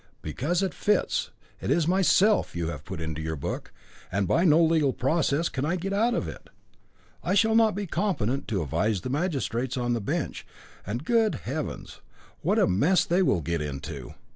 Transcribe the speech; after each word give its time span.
"Because 0.23 0.63
it 0.63 0.73
fits. 0.73 1.29
It 1.61 1.69
is 1.69 1.87
myself 1.87 2.55
you 2.55 2.69
have 2.69 2.83
put 2.83 2.99
into 2.99 3.21
your 3.21 3.35
book, 3.35 3.71
and 4.11 4.27
by 4.27 4.43
no 4.43 4.59
legal 4.59 4.93
process 4.93 5.47
can 5.47 5.63
I 5.63 5.75
get 5.75 5.93
out 5.93 6.15
of 6.15 6.27
it. 6.27 6.49
I 7.23 7.35
shall 7.35 7.53
not 7.53 7.75
be 7.75 7.85
competent 7.85 8.47
to 8.47 8.63
advise 8.63 9.01
the 9.01 9.11
magistrates 9.11 9.77
on 9.77 9.93
the 9.93 10.01
bench, 10.01 10.43
and, 10.87 11.05
good 11.05 11.35
heavens! 11.45 12.01
what 12.41 12.57
a 12.57 12.65
mess 12.65 13.05
they 13.05 13.21
will 13.21 13.41
get 13.41 13.61
into. 13.61 14.15